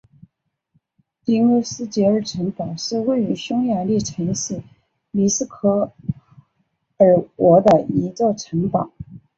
[1.23, 4.63] 迪欧斯捷尔城堡是位于匈牙利城市
[5.11, 5.93] 米什科
[6.97, 7.27] 尔茨
[7.63, 8.91] 的一座城堡。